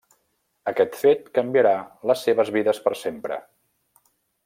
[0.71, 1.73] Aquest fet canviarà
[2.13, 3.43] les seves vides per sempre.